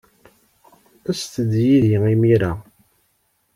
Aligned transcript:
Aset-d 1.09 1.53
yid-i 1.65 1.99
imir-a. 2.13 2.51